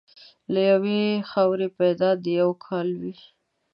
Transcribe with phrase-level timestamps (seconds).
[0.51, 3.13] له یوې خاورې پیدا د یوه کاله وې.